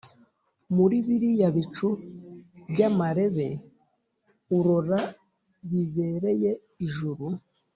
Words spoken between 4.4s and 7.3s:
Urora bibereye ijuru